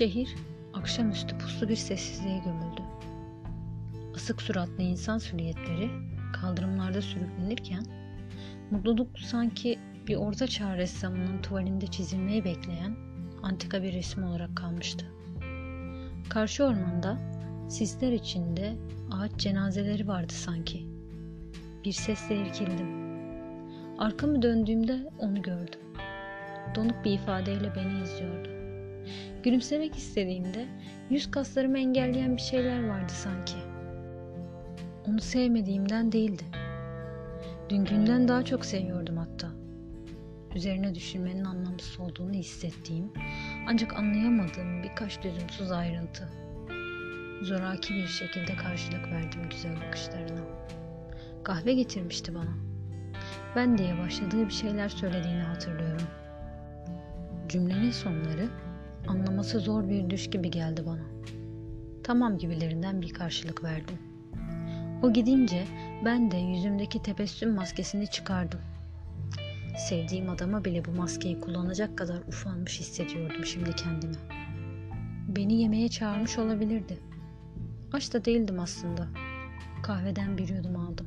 Şehir 0.00 0.34
akşamüstü 0.74 1.38
puslu 1.38 1.68
bir 1.68 1.76
sessizliğe 1.76 2.38
gömüldü. 2.38 2.82
Asık 4.14 4.42
suratlı 4.42 4.82
insan 4.82 5.18
silüetleri 5.18 5.90
kaldırımlarda 6.32 7.02
sürüklenirken 7.02 7.84
mutluluk 8.70 9.18
sanki 9.18 9.78
bir 10.06 10.16
orta 10.16 10.46
çağ 10.46 10.76
ressamının 10.76 11.42
tuvalinde 11.42 11.86
çizilmeyi 11.86 12.44
bekleyen 12.44 12.96
antika 13.42 13.82
bir 13.82 13.92
resim 13.92 14.24
olarak 14.24 14.56
kalmıştı. 14.56 15.06
Karşı 16.28 16.64
ormanda 16.64 17.18
sisler 17.68 18.12
içinde 18.12 18.76
ağaç 19.12 19.32
cenazeleri 19.36 20.08
vardı 20.08 20.32
sanki. 20.32 20.86
Bir 21.84 21.92
sesle 21.92 22.36
irkildim. 22.36 22.88
Arkamı 23.98 24.42
döndüğümde 24.42 25.10
onu 25.18 25.42
gördüm. 25.42 25.80
Donuk 26.74 27.04
bir 27.04 27.12
ifadeyle 27.12 27.74
beni 27.74 28.02
izliyordu. 28.02 28.59
Gülümsemek 29.42 29.96
istediğimde 29.96 30.66
yüz 31.10 31.30
kaslarımı 31.30 31.78
engelleyen 31.78 32.36
bir 32.36 32.42
şeyler 32.42 32.88
vardı 32.88 33.12
sanki. 33.12 33.56
Onu 35.08 35.20
sevmediğimden 35.20 36.12
değildi. 36.12 36.44
Dünkünden 37.68 38.28
daha 38.28 38.44
çok 38.44 38.64
seviyordum 38.64 39.16
hatta. 39.16 39.48
Üzerine 40.54 40.94
düşünmenin 40.94 41.44
anlamsız 41.44 42.00
olduğunu 42.00 42.32
hissettiğim 42.32 43.12
ancak 43.68 43.94
anlayamadığım 43.94 44.82
birkaç 44.82 45.24
lüzumsuz 45.24 45.72
ayrıntı. 45.72 46.28
Zoraki 47.42 47.94
bir 47.94 48.06
şekilde 48.06 48.56
karşılık 48.56 49.12
verdim 49.12 49.40
güzel 49.50 49.76
bakışlarına. 49.86 50.40
Kahve 51.44 51.74
getirmişti 51.74 52.34
bana. 52.34 52.54
Ben 53.56 53.78
diye 53.78 53.98
başladığı 53.98 54.46
bir 54.46 54.52
şeyler 54.52 54.88
söylediğini 54.88 55.42
hatırlıyorum. 55.42 56.06
Cümlenin 57.48 57.90
sonları 57.90 58.48
anlaması 59.08 59.60
zor 59.60 59.88
bir 59.88 60.10
düş 60.10 60.30
gibi 60.30 60.50
geldi 60.50 60.82
bana. 60.86 61.02
Tamam 62.02 62.38
gibilerinden 62.38 63.02
bir 63.02 63.12
karşılık 63.12 63.64
verdim. 63.64 63.98
O 65.02 65.12
gidince 65.12 65.64
ben 66.04 66.30
de 66.30 66.36
yüzümdeki 66.36 67.02
tebessüm 67.02 67.54
maskesini 67.54 68.06
çıkardım. 68.06 68.60
Sevdiğim 69.88 70.30
adama 70.30 70.64
bile 70.64 70.84
bu 70.84 70.90
maskeyi 70.90 71.40
kullanacak 71.40 71.98
kadar 71.98 72.18
ufanmış 72.28 72.80
hissediyordum 72.80 73.44
şimdi 73.44 73.76
kendimi. 73.76 74.16
Beni 75.28 75.60
yemeğe 75.60 75.88
çağırmış 75.88 76.38
olabilirdi. 76.38 76.98
Aç 77.92 78.14
da 78.14 78.24
değildim 78.24 78.60
aslında. 78.60 79.08
Kahveden 79.82 80.38
bir 80.38 80.48
yudum 80.48 80.76
aldım. 80.76 81.06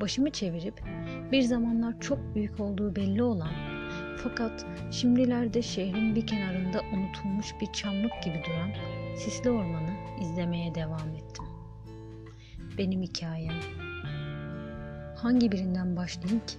Başımı 0.00 0.30
çevirip 0.30 0.82
bir 1.32 1.42
zamanlar 1.42 2.00
çok 2.00 2.34
büyük 2.34 2.60
olduğu 2.60 2.96
belli 2.96 3.22
olan 3.22 3.73
fakat 4.22 4.66
şimdilerde 4.90 5.62
şehrin 5.62 6.14
bir 6.14 6.26
kenarında 6.26 6.80
unutulmuş 6.92 7.54
bir 7.60 7.72
çamlık 7.72 8.22
gibi 8.24 8.42
duran 8.46 8.70
sisli 9.16 9.50
ormanı 9.50 9.90
izlemeye 10.20 10.74
devam 10.74 11.14
ettim. 11.16 11.44
Benim 12.78 13.02
hikayem. 13.02 13.54
Hangi 15.16 15.52
birinden 15.52 15.96
başlayayım 15.96 16.46
ki? 16.46 16.56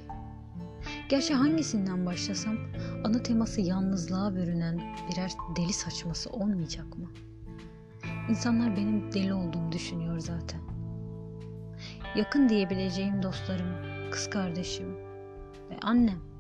Gerçi 1.10 1.34
hangisinden 1.34 2.06
başlasam 2.06 2.58
ana 3.04 3.24
teması 3.24 3.62
yalnızlığa 3.62 4.36
bürünen 4.36 4.82
birer 5.12 5.32
deli 5.56 5.74
saçması 5.74 6.30
olmayacak 6.30 6.98
mı? 6.98 7.10
İnsanlar 8.30 8.78
benim 8.78 9.12
deli 9.14 9.34
olduğumu 9.34 9.72
düşünüyor 9.72 10.20
zaten. 10.20 10.62
Yakın 12.16 12.50
diyebileceğim 12.50 13.24
dostlarım, 13.24 13.68
kız 14.12 14.30
kardeşim 14.30 14.96
ve 15.70 15.78
annem. 15.82 16.35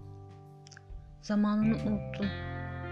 Zamanını 1.25 1.75
unuttum. 1.75 2.27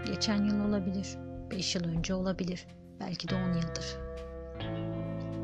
Geçen 0.06 0.44
yıl 0.44 0.68
olabilir, 0.68 1.18
beş 1.50 1.74
yıl 1.74 1.84
önce 1.84 2.14
olabilir, 2.14 2.66
belki 3.00 3.28
de 3.28 3.34
on 3.34 3.52
yıldır. 3.52 3.96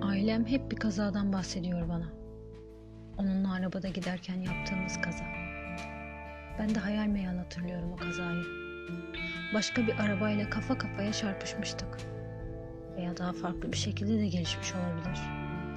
Ailem 0.03 0.47
hep 0.47 0.71
bir 0.71 0.77
kazadan 0.77 1.33
bahsediyor 1.33 1.89
bana. 1.89 2.09
Onunla 3.19 3.55
arabada 3.55 3.89
giderken 3.89 4.35
yaptığımız 4.35 5.01
kaza. 5.01 5.25
Ben 6.59 6.75
de 6.75 6.79
hayal 6.79 7.07
meyal 7.07 7.37
hatırlıyorum 7.37 7.93
o 7.93 7.97
kazayı. 7.97 8.45
Başka 9.55 9.87
bir 9.87 9.99
arabayla 9.99 10.51
kafa 10.51 10.79
kafaya 10.79 11.13
çarpışmıştık. 11.13 11.99
Veya 12.97 13.17
daha 13.17 13.33
farklı 13.33 13.73
bir 13.73 13.77
şekilde 13.77 14.19
de 14.19 14.29
gelişmiş 14.29 14.75
olabilir. 14.75 15.21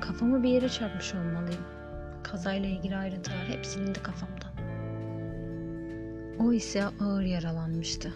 Kafamı 0.02 0.44
bir 0.44 0.50
yere 0.50 0.69
çarpmış 0.69 1.13
olmalıyım. 1.13 1.66
Kazayla 2.23 2.69
ilgili 2.69 2.96
ayrıntılar 2.96 3.47
hep 3.47 3.66
silindi 3.66 4.03
kafamdan. 4.03 4.53
O 6.40 6.54
ise 6.54 6.86
ağır 6.86 7.24
yaralanmıştı. 7.24 8.14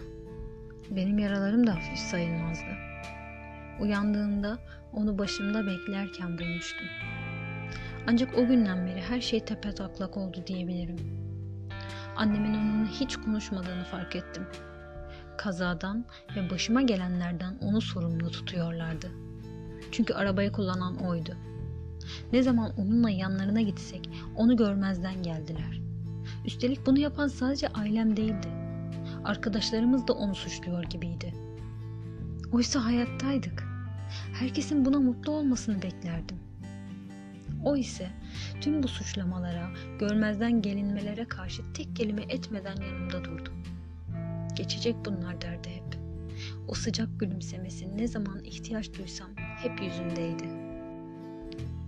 Benim 0.90 1.18
yaralarım 1.18 1.66
da 1.66 1.74
hafif 1.74 1.98
sayılmazdı. 1.98 2.76
Uyandığımda 3.80 4.58
onu 4.92 5.18
başımda 5.18 5.66
beklerken 5.66 6.38
bulmuştum. 6.38 6.86
Ancak 8.06 8.38
o 8.38 8.46
günden 8.46 8.86
beri 8.86 9.00
her 9.00 9.20
şey 9.20 9.44
tepe 9.44 9.74
taklak 9.74 10.16
oldu 10.16 10.38
diyebilirim. 10.46 10.96
Annemin 12.16 12.54
onunla 12.54 12.88
hiç 12.88 13.16
konuşmadığını 13.16 13.84
fark 13.84 14.16
ettim. 14.16 14.46
Kazadan 15.36 16.04
ve 16.36 16.50
başıma 16.50 16.82
gelenlerden 16.82 17.58
onu 17.60 17.80
sorumlu 17.80 18.30
tutuyorlardı. 18.30 19.10
Çünkü 19.92 20.14
arabayı 20.14 20.52
kullanan 20.52 20.96
oydu. 20.96 21.32
Ne 22.32 22.42
zaman 22.42 22.72
onunla 22.78 23.10
yanlarına 23.10 23.60
gitsek 23.60 24.10
onu 24.36 24.56
görmezden 24.56 25.22
geldiler. 25.22 25.87
Üstelik 26.48 26.86
bunu 26.86 26.98
yapan 26.98 27.28
sadece 27.28 27.68
ailem 27.68 28.16
değildi. 28.16 28.48
Arkadaşlarımız 29.24 30.08
da 30.08 30.12
onu 30.12 30.34
suçluyor 30.34 30.84
gibiydi. 30.84 31.34
Oysa 32.52 32.84
hayattaydık. 32.84 33.64
Herkesin 34.32 34.84
buna 34.84 35.00
mutlu 35.00 35.32
olmasını 35.32 35.82
beklerdim. 35.82 36.36
O 37.64 37.76
ise 37.76 38.08
tüm 38.60 38.82
bu 38.82 38.88
suçlamalara, 38.88 39.70
görmezden 39.98 40.62
gelinmelere 40.62 41.24
karşı 41.24 41.62
tek 41.74 41.96
kelime 41.96 42.22
etmeden 42.22 42.76
yanımda 42.76 43.24
durdu. 43.24 43.50
Geçecek 44.56 44.96
bunlar 45.04 45.40
derdi 45.40 45.68
hep. 45.68 45.98
O 46.68 46.74
sıcak 46.74 47.20
gülümsemesi 47.20 47.96
ne 47.96 48.08
zaman 48.08 48.44
ihtiyaç 48.44 48.98
duysam 48.98 49.30
hep 49.36 49.82
yüzündeydi. 49.82 50.44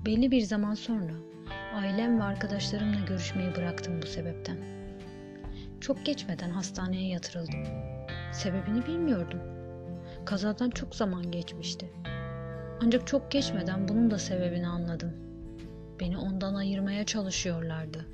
Belli 0.07 0.31
bir 0.31 0.41
zaman 0.41 0.75
sonra 0.75 1.30
ailem 1.75 2.19
ve 2.19 2.23
arkadaşlarımla 2.23 3.01
görüşmeyi 3.07 3.55
bıraktım 3.55 4.03
bu 4.03 4.07
sebepten. 4.07 4.57
Çok 5.81 6.07
geçmeden 6.07 6.51
hastaneye 6.51 7.09
yatırıldım. 7.09 7.65
Sebebini 8.33 8.87
bilmiyordum. 8.87 9.41
Kazadan 10.25 10.71
çok 10.71 10.95
zaman 10.97 11.31
geçmişti. 11.31 11.91
Ancak 12.85 13.07
çok 13.07 13.31
geçmeden 13.31 13.89
bunun 13.89 14.11
da 14.11 14.19
sebebini 14.19 14.67
anladım. 14.67 15.13
Beni 16.01 16.19
ondan 16.19 16.55
ayırmaya 16.55 17.07
çalışıyorlardı. 17.07 18.07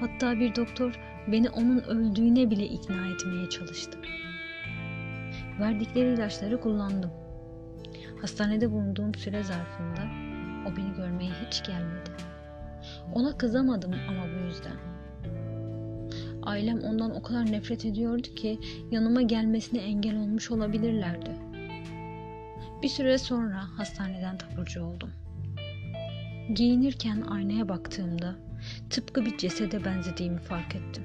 Hatta 0.00 0.40
bir 0.40 0.56
doktor 0.56 1.00
beni 1.32 1.50
onun 1.50 1.78
öldüğüne 1.78 2.50
bile 2.50 2.66
ikna 2.66 3.14
etmeye 3.14 3.48
çalıştı. 3.48 3.98
Verdikleri 5.60 6.14
ilaçları 6.14 6.60
kullandım. 6.60 7.10
Hastanede 8.20 8.70
bulunduğum 8.72 9.14
süre 9.14 9.42
zarfında 9.42 10.27
o 10.66 10.76
beni 10.76 10.94
görmeye 10.96 11.32
hiç 11.46 11.62
gelmedi. 11.62 12.10
Ona 13.14 13.38
kızamadım 13.38 13.92
ama 14.08 14.22
bu 14.24 14.46
yüzden. 14.46 14.76
Ailem 16.42 16.80
ondan 16.80 17.16
o 17.16 17.22
kadar 17.22 17.52
nefret 17.52 17.84
ediyordu 17.84 18.34
ki 18.34 18.58
yanıma 18.90 19.22
gelmesine 19.22 19.80
engel 19.80 20.16
olmuş 20.16 20.50
olabilirlerdi. 20.50 21.30
Bir 22.82 22.88
süre 22.88 23.18
sonra 23.18 23.78
hastaneden 23.78 24.38
taburcu 24.38 24.84
oldum. 24.84 25.10
Giyinirken 26.54 27.20
aynaya 27.20 27.68
baktığımda 27.68 28.36
tıpkı 28.90 29.24
bir 29.24 29.38
cesede 29.38 29.84
benzediğimi 29.84 30.38
fark 30.38 30.76
ettim. 30.76 31.04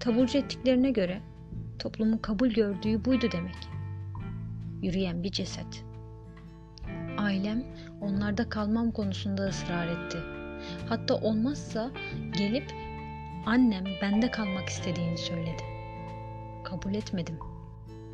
Taburcu 0.00 0.38
ettiklerine 0.38 0.90
göre 0.90 1.20
toplumun 1.78 2.18
kabul 2.18 2.48
gördüğü 2.48 3.04
buydu 3.04 3.26
demek. 3.32 3.56
Yürüyen 4.82 5.22
bir 5.22 5.30
ceset. 5.30 5.84
Ailem 7.18 7.64
onlarda 8.00 8.48
kalmam 8.48 8.90
konusunda 8.90 9.42
ısrar 9.42 9.86
etti. 9.86 10.18
Hatta 10.88 11.14
olmazsa 11.14 11.90
gelip 12.38 12.72
annem 13.46 13.84
bende 14.02 14.30
kalmak 14.30 14.68
istediğini 14.68 15.18
söyledi. 15.18 15.62
Kabul 16.64 16.94
etmedim. 16.94 17.38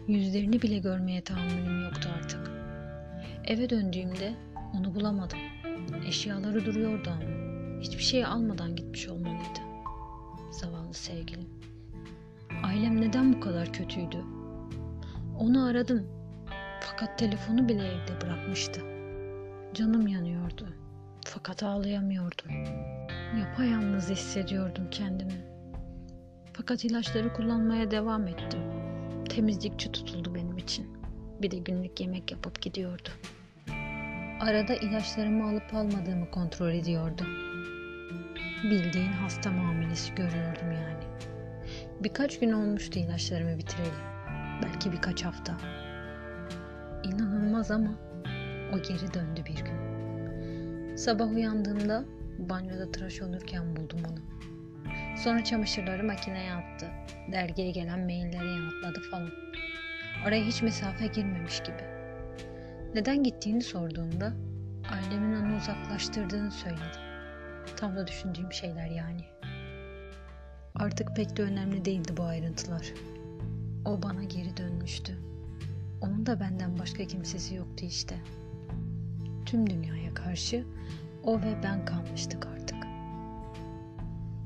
Yüzlerini 0.08 0.62
bile 0.62 0.78
görmeye 0.78 1.20
tahammülüm 1.20 1.82
yoktu 1.84 2.08
artık. 2.18 2.50
Eve 3.44 3.70
döndüğümde 3.70 4.32
onu 4.78 4.94
bulamadım. 4.94 5.38
Eşyaları 6.06 6.66
duruyordu 6.66 7.10
ama 7.10 7.80
hiçbir 7.80 8.02
şey 8.02 8.24
almadan 8.24 8.76
gitmiş 8.76 9.08
olmalıydı. 9.08 9.60
Zavallı 10.50 10.94
sevgilim. 10.94 11.48
Ailem 12.64 13.00
neden 13.00 13.32
bu 13.32 13.40
kadar 13.40 13.72
kötüydü? 13.72 14.24
Onu 15.38 15.64
aradım. 15.64 16.06
Fakat 16.80 17.18
telefonu 17.18 17.68
bile 17.68 17.86
evde 17.86 18.20
bırakmıştı. 18.20 18.99
Canım 19.74 20.06
yanıyordu. 20.06 20.68
Fakat 21.24 21.62
ağlayamıyordum. 21.62 22.50
Yapayalnız 23.38 24.10
hissediyordum 24.10 24.90
kendimi. 24.90 25.44
Fakat 26.52 26.84
ilaçları 26.84 27.32
kullanmaya 27.32 27.90
devam 27.90 28.26
ettim. 28.26 28.60
Temizlikçi 29.28 29.92
tutuldu 29.92 30.34
benim 30.34 30.58
için. 30.58 30.96
Bir 31.42 31.50
de 31.50 31.58
günlük 31.58 32.00
yemek 32.00 32.32
yapıp 32.32 32.62
gidiyordu. 32.62 33.08
Arada 34.40 34.74
ilaçlarımı 34.74 35.50
alıp 35.50 35.74
almadığımı 35.74 36.30
kontrol 36.30 36.70
ediyordu. 36.70 37.22
Bildiğin 38.64 39.12
hasta 39.12 39.50
muamelesi 39.50 40.14
görüyordum 40.14 40.72
yani. 40.72 41.04
Birkaç 42.00 42.38
gün 42.38 42.52
olmuştu 42.52 42.98
ilaçlarımı 42.98 43.58
bitireli. 43.58 43.88
Belki 44.62 44.92
birkaç 44.92 45.24
hafta. 45.24 45.56
İnanılmaz 47.04 47.70
ama 47.70 47.90
o 48.74 48.82
geri 48.82 49.14
döndü 49.14 49.42
bir 49.46 49.64
gün. 49.64 49.90
Sabah 50.96 51.30
uyandığımda 51.30 52.04
banyoda 52.38 52.92
tıraş 52.92 53.22
olurken 53.22 53.76
buldum 53.76 53.98
onu. 54.10 54.20
Sonra 55.16 55.44
çamaşırları 55.44 56.04
makineye 56.04 56.52
attı. 56.52 56.86
Dergiye 57.32 57.70
gelen 57.70 58.00
mailleri 58.00 58.48
yanıtladı 58.48 59.00
falan. 59.10 59.30
Araya 60.24 60.44
hiç 60.44 60.62
mesafe 60.62 61.06
girmemiş 61.06 61.60
gibi. 61.60 61.84
Neden 62.94 63.22
gittiğini 63.22 63.62
sorduğumda 63.62 64.32
ailemin 64.92 65.36
onu 65.36 65.56
uzaklaştırdığını 65.56 66.50
söyledi. 66.50 66.98
Tam 67.76 67.96
da 67.96 68.06
düşündüğüm 68.06 68.52
şeyler 68.52 68.86
yani. 68.86 69.24
Artık 70.74 71.16
pek 71.16 71.36
de 71.36 71.42
önemli 71.42 71.84
değildi 71.84 72.16
bu 72.16 72.22
ayrıntılar. 72.22 72.92
O 73.84 74.02
bana 74.02 74.24
geri 74.24 74.56
dönmüştü. 74.56 75.18
Onun 76.00 76.26
da 76.26 76.40
benden 76.40 76.78
başka 76.78 77.04
kimsesi 77.04 77.54
yoktu 77.54 77.84
işte. 77.84 78.16
Tüm 79.50 79.70
dünyaya 79.70 80.14
karşı 80.14 80.64
o 81.24 81.40
ve 81.40 81.54
ben 81.62 81.84
kalmıştık 81.84 82.46
artık. 82.46 82.78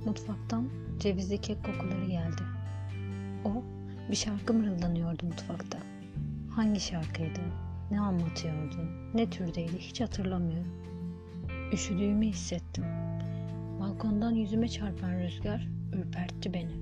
Mutfaktan 0.07 0.69
cevizli 0.99 1.41
kek 1.41 1.65
kokuları 1.65 2.05
geldi. 2.05 2.43
O 3.45 3.63
bir 4.11 4.17
şarkı 4.17 4.55
mırıldanıyordu 4.55 5.27
mutfakta. 5.27 5.79
Hangi 6.51 6.81
şarkıydı? 6.81 7.41
Ne 7.91 8.01
anlatıyordu? 8.01 8.77
Ne 9.15 9.31
türdeydi? 9.31 9.79
Hiç 9.79 10.01
hatırlamıyorum. 10.01 10.73
Üşüdüğümü 11.73 12.27
hissettim. 12.27 12.85
Balkondan 13.81 14.31
yüzüme 14.31 14.69
çarpan 14.69 15.13
rüzgar 15.13 15.69
ürpertti 15.93 16.55
beni. 16.55 16.73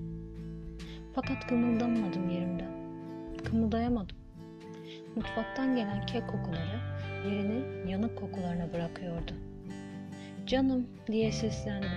Fakat 1.14 1.46
kımıldamadım 1.46 2.30
yerimden. 2.30 2.72
Kımıldayamadım. 3.44 4.16
Mutfaktan 5.16 5.76
gelen 5.76 6.06
kek 6.06 6.28
kokuları 6.28 6.91
yerini 7.24 7.90
yanık 7.90 8.18
kokularına 8.18 8.72
bırakıyordu. 8.72 9.32
Canım 10.46 10.86
diye 11.06 11.32
seslendim. 11.32 11.90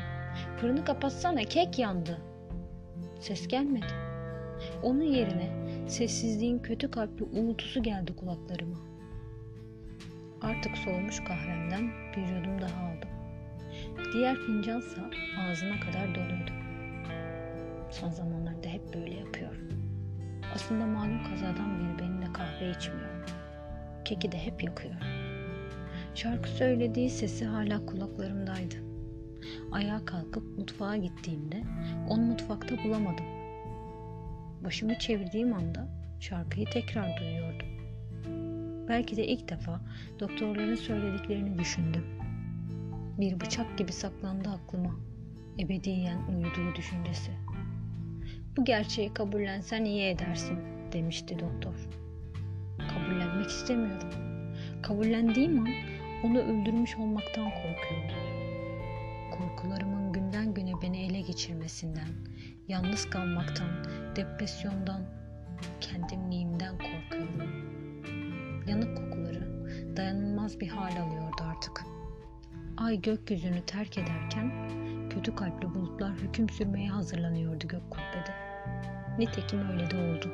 Fırını 0.57 0.85
kapatsana 0.85 1.43
kek 1.43 1.79
yandı. 1.79 2.17
Ses 3.19 3.47
gelmedi. 3.47 3.85
Onun 4.83 5.01
yerine 5.01 5.49
sessizliğin 5.87 6.59
kötü 6.59 6.91
kalpli 6.91 7.23
uğultusu 7.23 7.83
geldi 7.83 8.15
kulaklarıma. 8.15 8.77
Artık 10.41 10.77
soğumuş 10.77 11.19
kahvemden 11.19 11.89
bir 12.15 12.35
yudum 12.35 12.61
daha 12.61 12.85
aldım. 12.85 13.09
Diğer 14.13 14.35
fincansa 14.35 15.01
ağzına 15.39 15.79
kadar 15.79 16.15
doluydu. 16.15 16.51
Son 17.91 18.09
zamanlarda 18.09 18.67
hep 18.67 18.93
böyle 18.93 19.13
yapıyor. 19.15 19.55
Aslında 20.55 20.85
malum 20.85 21.23
kazadan 21.23 21.79
beri 21.79 21.99
benimle 21.99 22.33
kahve 22.33 22.69
içmiyor. 22.69 23.04
Keki 24.05 24.31
de 24.31 24.37
hep 24.37 24.63
yakıyor. 24.63 24.95
Şarkı 26.15 26.49
söylediği 26.49 27.09
sesi 27.09 27.45
hala 27.45 27.85
kulaklarımdaydı. 27.85 28.75
Ayağa 29.71 30.05
kalkıp 30.05 30.57
mutfağa 30.57 30.95
gittiğimde 30.95 31.63
onu 32.09 32.21
mutfakta 32.21 32.83
bulamadım. 32.83 33.25
Başımı 34.63 34.99
çevirdiğim 34.99 35.53
anda 35.53 35.87
şarkıyı 36.19 36.65
tekrar 36.65 37.17
duyuyordum. 37.17 37.67
Belki 38.87 39.17
de 39.17 39.27
ilk 39.27 39.49
defa 39.49 39.81
doktorların 40.19 40.75
söylediklerini 40.75 41.59
düşündüm. 41.59 42.05
Bir 43.19 43.39
bıçak 43.39 43.77
gibi 43.77 43.91
saklandı 43.91 44.49
aklıma. 44.49 44.95
Ebediyen 45.59 46.19
uyuduğu 46.27 46.75
düşüncesi. 46.75 47.31
Bu 48.57 48.65
gerçeği 48.65 49.13
kabullensen 49.13 49.85
iyi 49.85 50.03
edersin 50.03 50.59
demişti 50.93 51.39
doktor. 51.39 52.04
Kabullenmek 53.05 53.49
istemiyorum. 53.49 54.09
Kabullendiğim 54.81 55.59
an 55.59 55.67
onu 56.23 56.39
öldürmüş 56.39 56.97
olmaktan 56.97 57.45
korkuyorum. 57.45 58.15
Korkularımın 59.31 60.13
günden 60.13 60.53
güne 60.53 60.71
beni 60.81 61.05
ele 61.05 61.21
geçirmesinden, 61.21 62.07
yalnız 62.67 63.09
kalmaktan, 63.09 63.69
depresyondan, 64.15 65.01
kendimliğimden 65.81 66.77
korkuyorum. 66.77 67.51
Yanık 68.67 68.97
kokuları 68.97 69.69
dayanılmaz 69.97 70.59
bir 70.59 70.67
hal 70.67 71.01
alıyordu 71.01 71.43
artık. 71.43 71.83
Ay 72.77 73.01
gökyüzünü 73.01 73.61
terk 73.61 73.97
ederken 73.97 74.51
kötü 75.09 75.35
kalpli 75.35 75.73
bulutlar 75.75 76.13
hüküm 76.13 76.49
sürmeye 76.49 76.89
hazırlanıyordu 76.89 77.67
gök 77.67 77.91
kubbede. 77.91 78.33
Nitekim 79.19 79.69
öyle 79.69 79.91
de 79.91 79.97
oldu. 79.97 80.29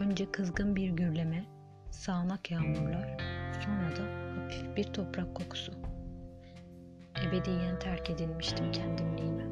Önce 0.00 0.30
kızgın 0.30 0.76
bir 0.76 0.90
gürleme, 0.90 1.57
sağanak 1.90 2.50
yağmurlar, 2.50 3.18
sonra 3.64 3.96
da 3.96 4.02
hafif 4.42 4.76
bir 4.76 4.84
toprak 4.84 5.34
kokusu. 5.34 5.72
Ebediyen 7.24 7.78
terk 7.78 8.10
edilmiştim 8.10 8.72
kendimliğime. 8.72 9.44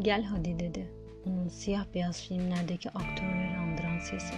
Gel 0.00 0.22
hadi 0.22 0.58
dedi. 0.58 0.90
Onun 1.26 1.48
siyah 1.48 1.84
beyaz 1.94 2.22
filmlerdeki 2.28 2.90
aktörleri 2.90 3.56
andıran 3.56 3.98
sesi. 3.98 4.34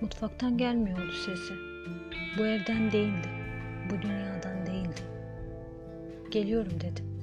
Mutfaktan 0.00 0.58
gelmiyordu 0.58 1.12
sesi. 1.12 1.54
Bu 2.38 2.46
evden 2.46 2.92
değildi. 2.92 3.28
Bu 3.90 4.02
dünyadan 4.02 4.66
değildi. 4.66 5.00
Geliyorum 6.30 6.80
dedim. 6.80 7.20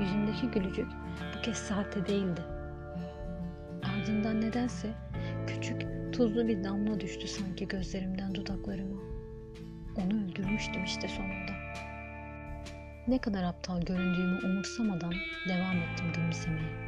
Yüzündeki 0.00 0.46
gülücük 0.46 0.86
bu 1.36 1.42
kez 1.42 1.56
sahte 1.56 2.06
değildi. 2.06 2.40
Ardından 3.82 4.40
nedense 4.40 4.88
küçük, 5.46 5.86
tuzlu 6.12 6.48
bir 6.48 6.64
damla 6.64 7.00
düştü 7.00 7.28
sanki 7.28 7.68
gözlerimden 7.68 8.34
dudaklarıma. 8.34 9.00
Onu 9.96 10.24
öldürmüştüm 10.24 10.84
işte 10.84 11.08
sonunda. 11.08 11.52
Ne 13.08 13.18
kadar 13.18 13.42
aptal 13.42 13.80
göründüğümü 13.80 14.38
umursamadan 14.44 15.14
devam 15.48 15.76
ettim 15.76 16.06
gülümsemeye. 16.14 16.86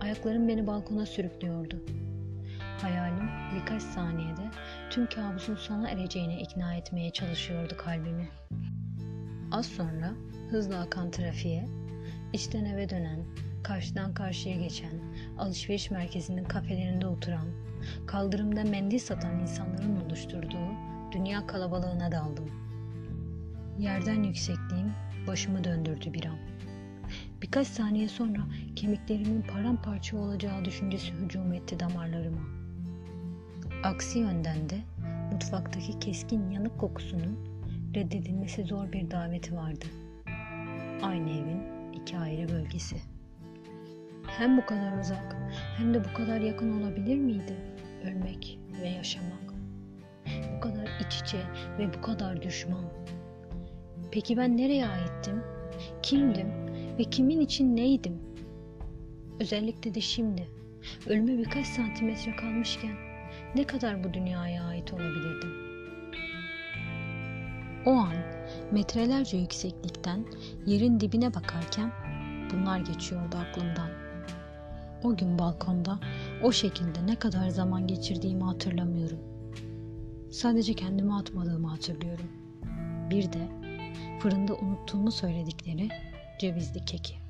Ayaklarım 0.00 0.48
beni 0.48 0.66
balkona 0.66 1.06
sürüklüyordu. 1.06 1.84
Hayalim 2.82 3.28
birkaç 3.54 3.82
saniyede 3.82 4.50
tüm 4.90 5.06
kabusun 5.06 5.54
sona 5.54 5.90
ereceğine 5.90 6.40
ikna 6.40 6.74
etmeye 6.74 7.10
çalışıyordu 7.10 7.76
kalbimi. 7.76 8.28
Az 9.52 9.66
sonra 9.66 10.12
hızla 10.50 10.80
akan 10.80 11.10
trafiğe, 11.10 11.68
içten 12.32 12.64
eve 12.64 12.88
dönen, 12.88 13.24
karşıdan 13.62 14.14
karşıya 14.14 14.56
geçen, 14.56 14.92
alışveriş 15.38 15.90
merkezinin 15.90 16.44
kafelerinde 16.44 17.06
oturan, 17.06 17.46
kaldırımda 18.06 18.64
mendil 18.64 18.98
satan 18.98 19.40
insanların 19.40 20.06
oluşturduğu 20.06 20.70
dünya 21.12 21.46
kalabalığına 21.46 22.12
daldım. 22.12 22.50
Yerden 23.78 24.22
yüksekliğim 24.22 24.92
başımı 25.26 25.64
döndürdü 25.64 26.12
bir 26.12 26.24
an. 26.24 26.38
Birkaç 27.42 27.66
saniye 27.66 28.08
sonra 28.08 28.38
kemiklerimin 28.76 29.42
paramparça 29.42 30.16
olacağı 30.16 30.64
düşüncesi 30.64 31.12
hücum 31.12 31.52
etti 31.52 31.80
damarlarıma. 31.80 32.40
Aksi 33.84 34.18
yönden 34.18 34.70
de 34.70 34.78
mutfaktaki 35.32 35.98
keskin 35.98 36.50
yanık 36.50 36.78
kokusunun 36.78 37.38
reddedilmesi 37.94 38.64
zor 38.64 38.92
bir 38.92 39.10
daveti 39.10 39.56
vardı. 39.56 39.84
Aynı 41.02 41.30
evin 41.30 41.92
iki 41.92 42.18
ayrı 42.18 42.48
bölgesi. 42.48 43.13
Hem 44.38 44.56
bu 44.56 44.66
kadar 44.66 44.98
uzak 44.98 45.36
hem 45.76 45.94
de 45.94 46.04
bu 46.04 46.14
kadar 46.14 46.40
yakın 46.40 46.80
olabilir 46.80 47.18
miydi 47.18 47.56
ölmek 48.04 48.58
ve 48.82 48.88
yaşamak? 48.88 49.54
Bu 50.56 50.60
kadar 50.60 50.88
iç 51.00 51.20
içe 51.20 51.40
ve 51.78 51.94
bu 51.94 52.00
kadar 52.00 52.42
düşman. 52.42 52.84
Peki 54.12 54.36
ben 54.36 54.56
nereye 54.56 54.86
aittim? 54.86 55.42
Kimdim 56.02 56.48
ve 56.98 57.04
kimin 57.04 57.40
için 57.40 57.76
neydim? 57.76 58.22
Özellikle 59.40 59.94
de 59.94 60.00
şimdi 60.00 60.48
ölüme 61.06 61.38
birkaç 61.38 61.66
santimetre 61.66 62.36
kalmışken 62.36 62.96
ne 63.54 63.64
kadar 63.64 64.04
bu 64.04 64.14
dünyaya 64.14 64.64
ait 64.64 64.92
olabilirdim? 64.92 65.50
O 67.86 67.90
an 67.90 68.14
metrelerce 68.72 69.36
yükseklikten 69.36 70.24
yerin 70.66 71.00
dibine 71.00 71.34
bakarken 71.34 71.92
bunlar 72.52 72.78
geçiyordu 72.78 73.36
aklımdan. 73.36 74.03
O 75.04 75.16
gün 75.16 75.38
balkonda 75.38 76.00
o 76.42 76.52
şekilde 76.52 77.06
ne 77.06 77.16
kadar 77.16 77.48
zaman 77.48 77.86
geçirdiğimi 77.86 78.44
hatırlamıyorum. 78.44 79.18
Sadece 80.30 80.74
kendimi 80.74 81.14
atmadığımı 81.14 81.68
hatırlıyorum. 81.68 82.28
Bir 83.10 83.32
de 83.32 83.48
fırında 84.20 84.54
unuttuğumu 84.54 85.12
söyledikleri 85.12 85.88
cevizli 86.40 86.84
keki. 86.84 87.23